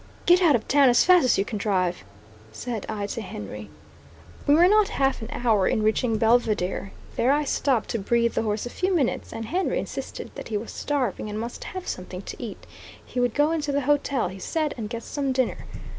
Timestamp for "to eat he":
12.23-13.19